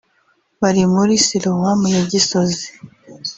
Bari 0.61 0.81
muri 0.93 1.13
Siloam 1.25 1.81
ya 1.95 2.03
Gisozi 2.11 2.67